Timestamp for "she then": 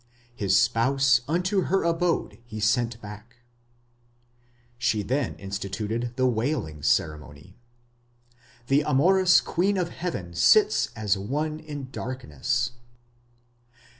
4.79-5.35